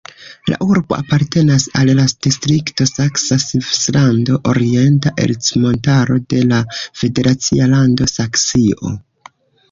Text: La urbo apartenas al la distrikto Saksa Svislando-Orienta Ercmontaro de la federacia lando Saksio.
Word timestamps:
La 0.51 0.55
urbo 0.65 0.95
apartenas 0.99 1.65
al 1.79 1.89
la 1.97 2.05
distrikto 2.25 2.87
Saksa 2.91 3.37
Svislando-Orienta 3.43 5.11
Ercmontaro 5.25 6.17
de 6.35 6.41
la 6.53 6.63
federacia 7.03 7.69
lando 7.75 8.09
Saksio. 8.13 8.95